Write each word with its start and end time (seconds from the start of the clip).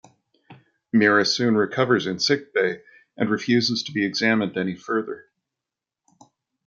Mira 0.91 1.23
soon 1.23 1.53
recovers 1.55 2.07
in 2.07 2.17
sickbay 2.17 2.81
and 3.15 3.29
refuses 3.29 3.83
to 3.83 3.91
be 3.91 4.03
examined 4.03 4.57
any 4.57 4.73
further. 4.75 5.27